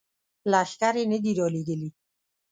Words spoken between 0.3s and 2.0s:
لښکر یې نه دي را لیږلي.